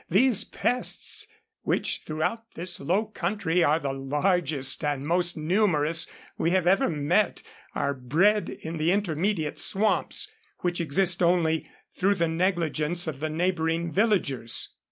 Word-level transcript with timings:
These 0.09 0.45
pests, 0.45 1.27
which 1.61 1.99
throughout 2.07 2.55
this 2.55 2.79
low 2.79 3.05
country 3.05 3.63
are 3.63 3.79
the 3.79 3.93
largest 3.93 4.83
and 4.83 5.05
most 5.05 5.37
numerous 5.37 6.07
we 6.39 6.49
have 6.49 6.65
ever 6.65 6.89
met, 6.89 7.43
are 7.75 7.93
bred 7.93 8.49
in 8.49 8.77
the 8.77 8.91
intermediate 8.91 9.59
swamps, 9.59 10.31
which 10.61 10.81
exist 10.81 11.21
only 11.21 11.69
through 11.95 12.15
the 12.15 12.27
negligence 12.27 13.05
of 13.05 13.19
the 13.19 13.29
neighboring 13.29 13.91
villagers. 13.91 14.69